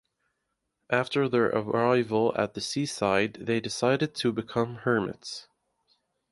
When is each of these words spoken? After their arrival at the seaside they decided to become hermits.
After 0.89 1.29
their 1.29 1.49
arrival 1.49 2.33
at 2.35 2.55
the 2.55 2.59
seaside 2.61 3.33
they 3.35 3.59
decided 3.59 4.15
to 4.15 4.31
become 4.31 4.77
hermits. 4.77 5.47